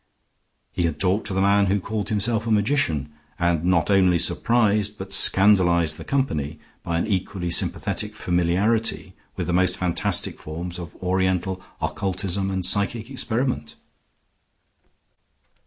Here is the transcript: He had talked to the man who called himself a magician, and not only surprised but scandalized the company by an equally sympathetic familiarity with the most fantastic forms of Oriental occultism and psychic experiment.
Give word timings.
He 0.71 0.85
had 0.85 0.99
talked 0.99 1.27
to 1.27 1.33
the 1.35 1.43
man 1.43 1.67
who 1.67 1.79
called 1.79 2.09
himself 2.09 2.47
a 2.47 2.51
magician, 2.51 3.13
and 3.37 3.63
not 3.63 3.91
only 3.91 4.17
surprised 4.17 4.97
but 4.97 5.13
scandalized 5.13 5.97
the 5.99 6.03
company 6.03 6.59
by 6.81 6.97
an 6.97 7.05
equally 7.05 7.51
sympathetic 7.51 8.15
familiarity 8.15 9.13
with 9.35 9.45
the 9.45 9.53
most 9.53 9.77
fantastic 9.77 10.39
forms 10.39 10.79
of 10.79 10.95
Oriental 11.03 11.61
occultism 11.79 12.49
and 12.49 12.65
psychic 12.65 13.11
experiment. 13.11 13.75